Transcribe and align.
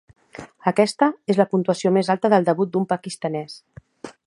Aquesta 0.71 1.09
és 1.33 1.39
la 1.41 1.47
puntuació 1.51 1.93
més 1.99 2.11
alta 2.15 2.33
del 2.35 2.47
debut 2.49 2.73
d'un 2.73 2.91
pakistanès. 2.95 3.63